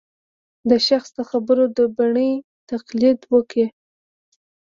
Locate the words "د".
0.69-0.71, 1.17-1.19, 1.77-1.79